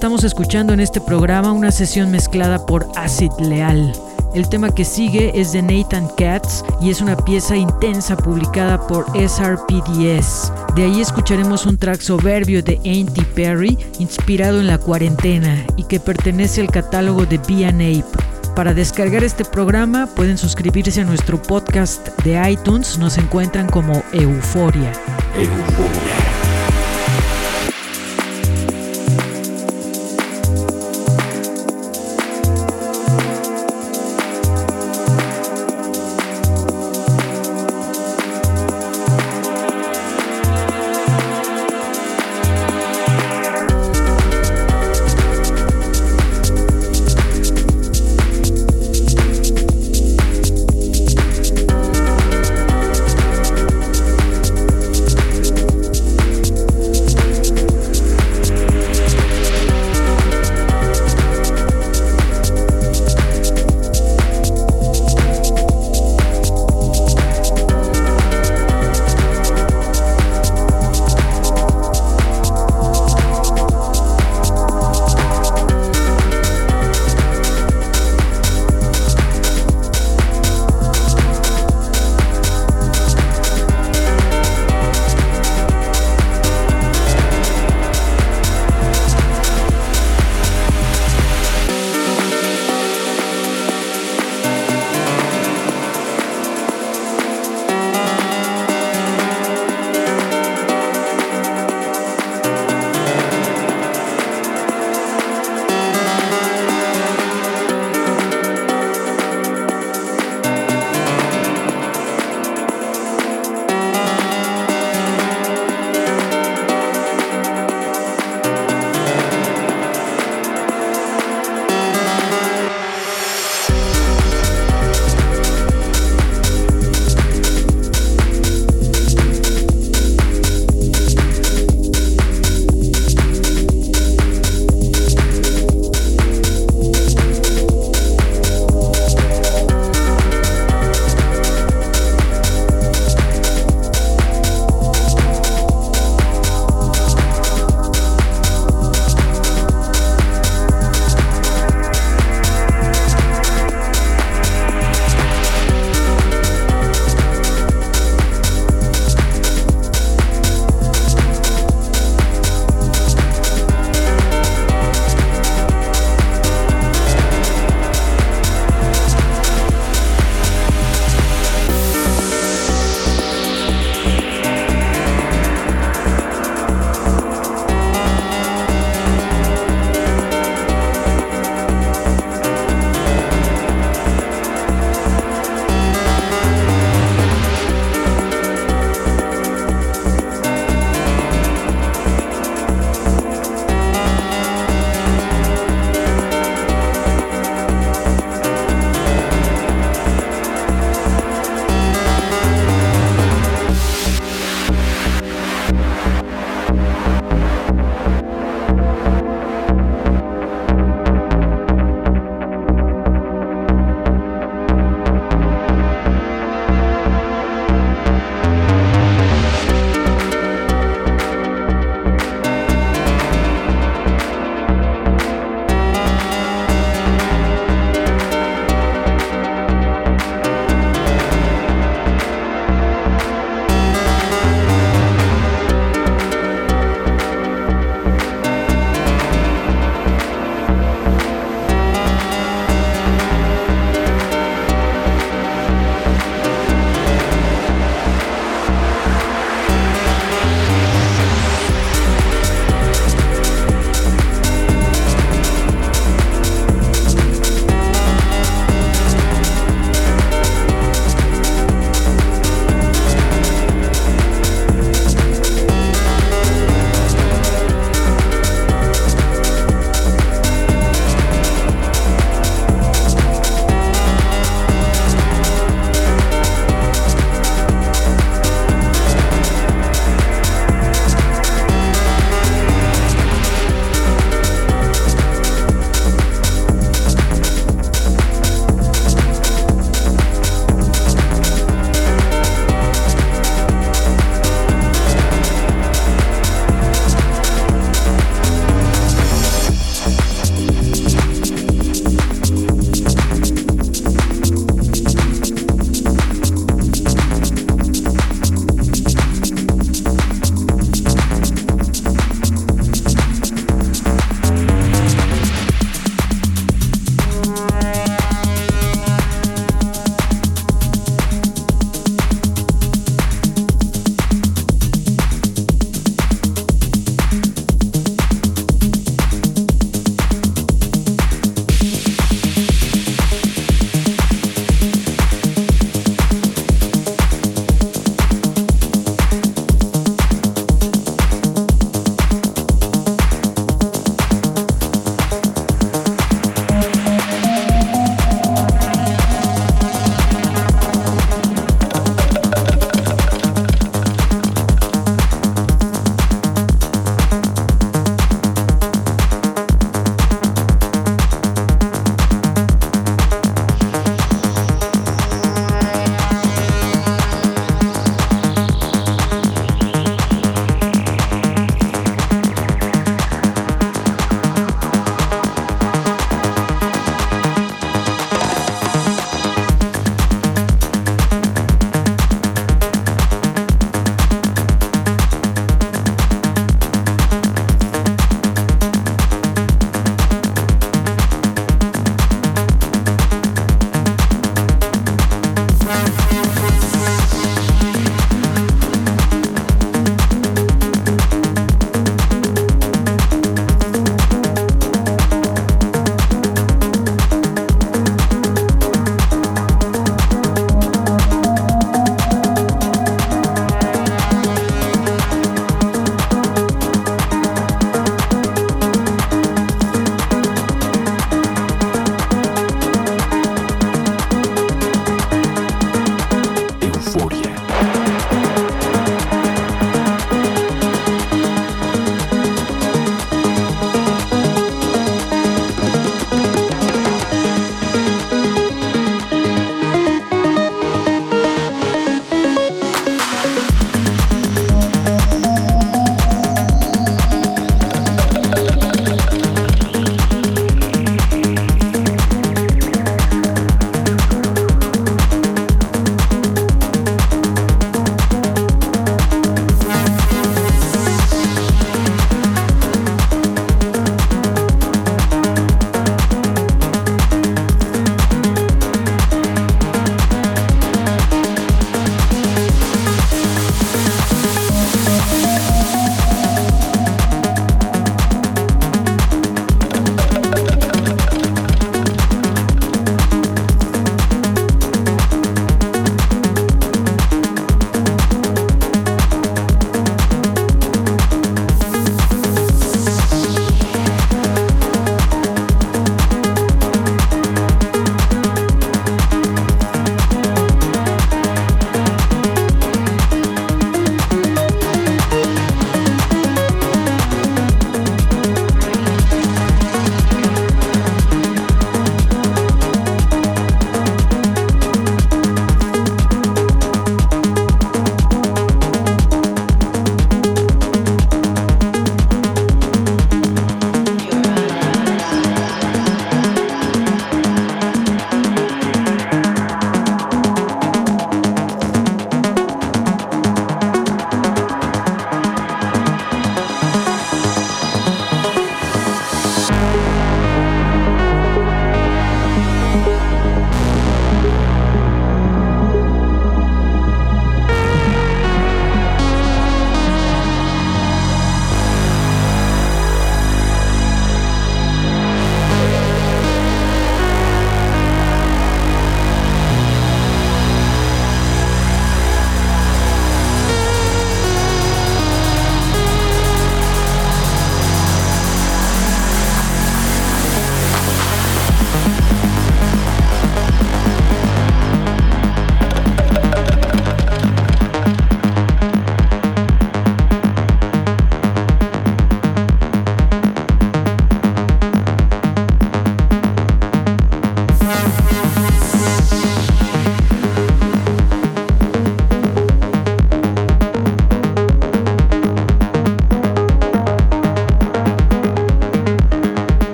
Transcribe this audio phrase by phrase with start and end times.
[0.00, 3.92] Estamos escuchando en este programa una sesión mezclada por Acid Leal.
[4.34, 9.04] El tema que sigue es de Nathan Katz y es una pieza intensa publicada por
[9.08, 10.52] SRPDS.
[10.74, 16.00] De ahí escucharemos un track soberbio de Auntie Perry inspirado en la cuarentena y que
[16.00, 18.54] pertenece al catálogo de B&Ape.
[18.56, 24.02] Para descargar este programa pueden suscribirse a nuestro podcast de iTunes, nos encuentran como.
[24.14, 24.92] Euforia.
[25.36, 26.29] Euforia.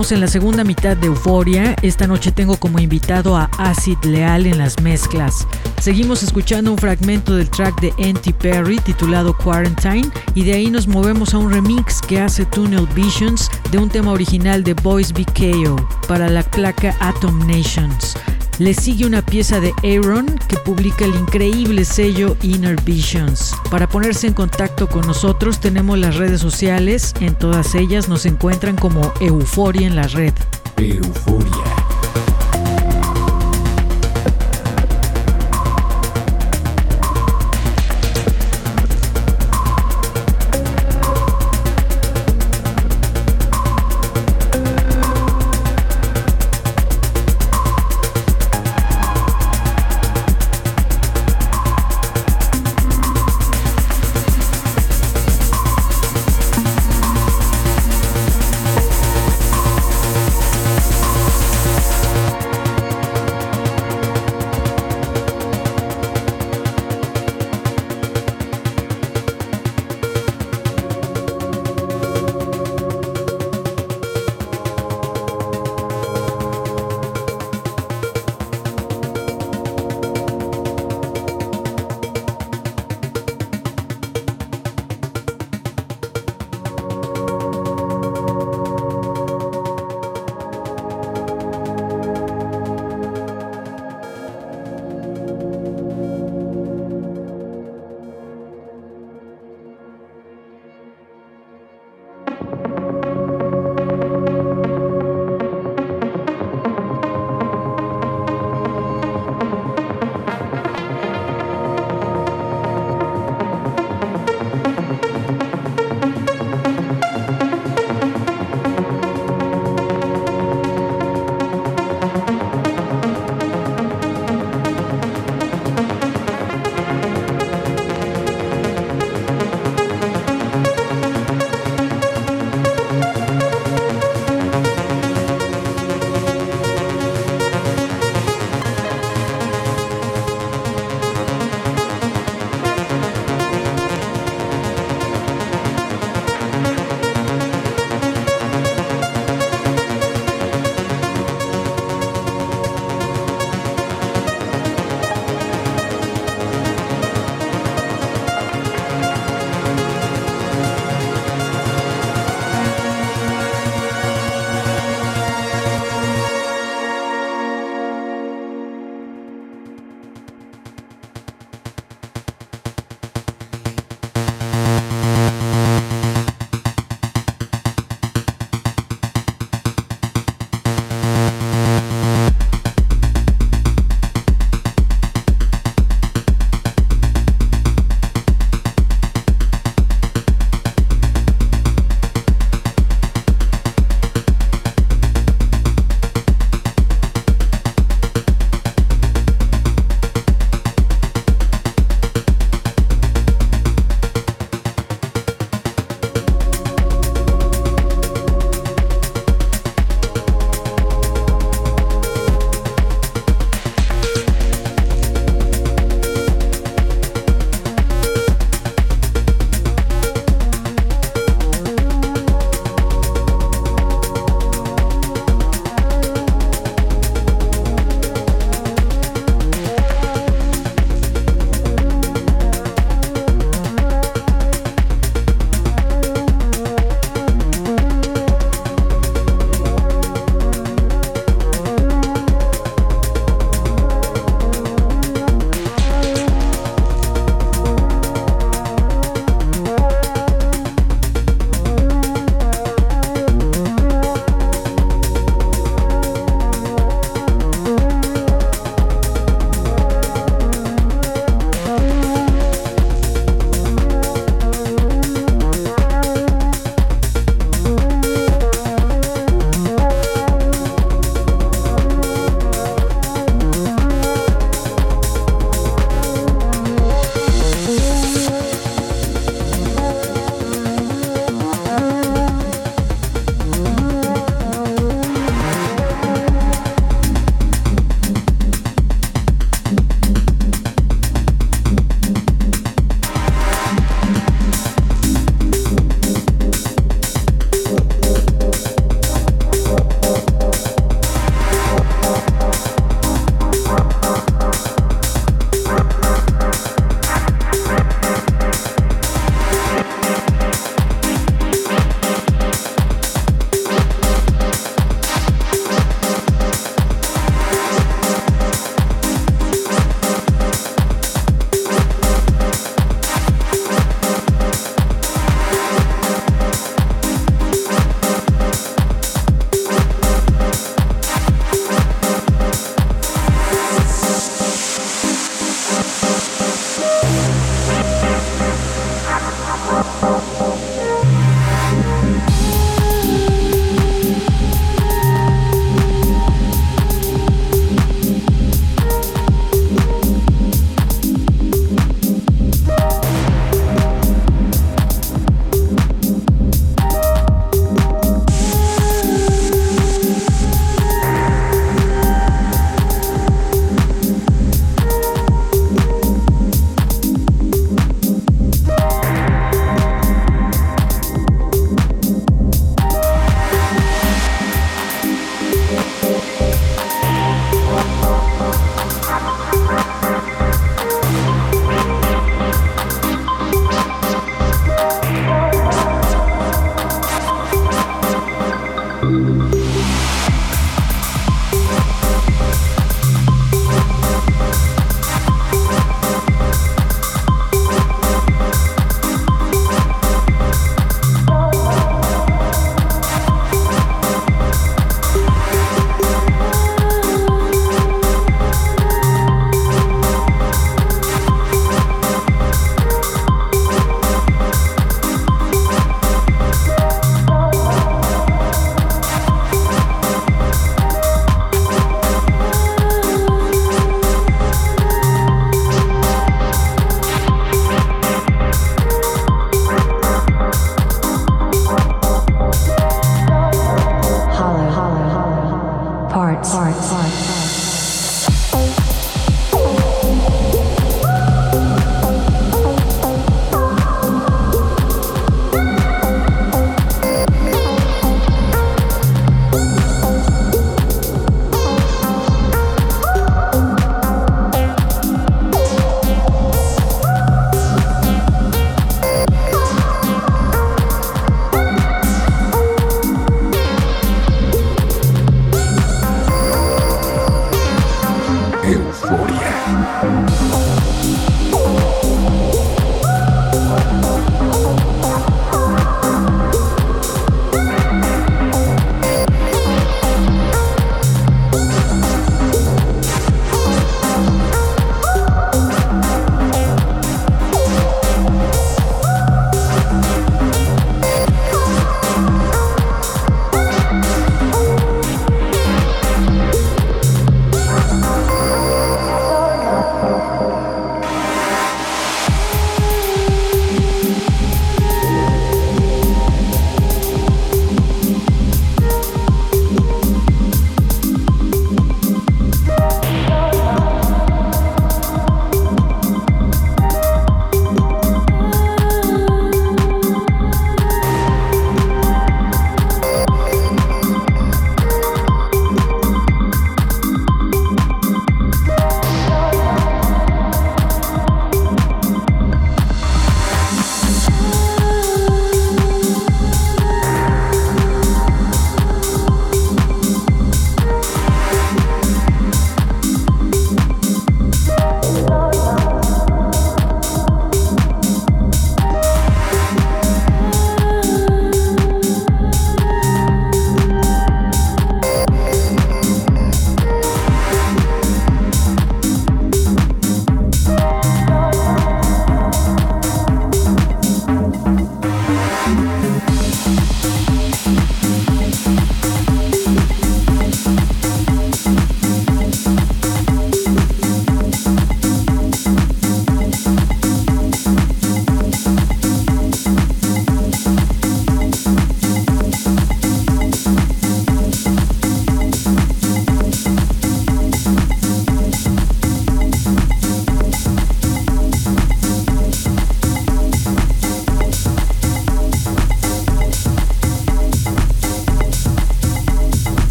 [0.00, 1.76] En la segunda mitad de Euforia.
[1.82, 5.46] Esta noche tengo como invitado a Acid Leal en las mezclas.
[5.78, 10.88] Seguimos escuchando un fragmento del track de Anti Perry titulado Quarantine y de ahí nos
[10.88, 15.76] movemos a un remix que hace Tunnel Visions de un tema original de Boys BKO
[16.08, 18.16] para la placa Atom Nations.
[18.60, 23.54] Le sigue una pieza de Aaron que publica el increíble sello Inner Visions.
[23.70, 28.76] Para ponerse en contacto con nosotros tenemos las redes sociales, en todas ellas nos encuentran
[28.76, 30.34] como Euforia en la red.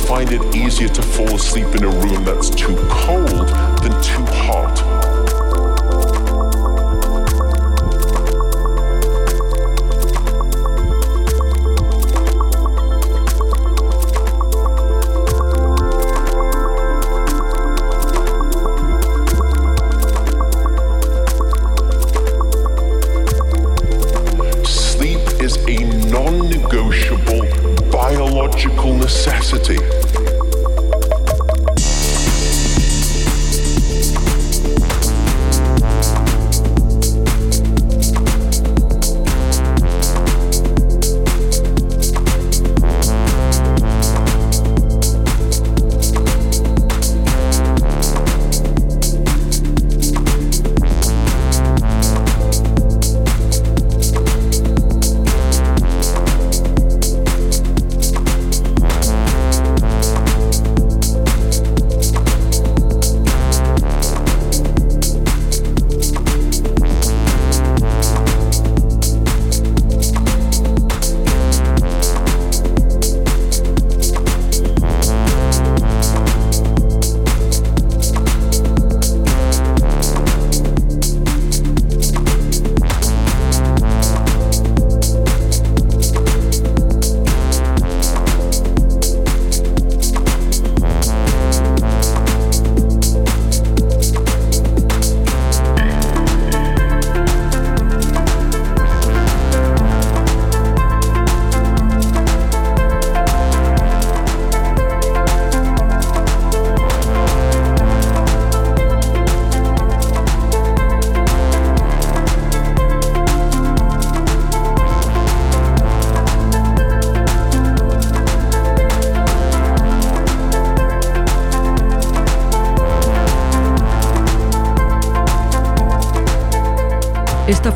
[0.10, 3.48] find it easier to fall asleep in a room that's too cold
[3.84, 4.89] than too hot.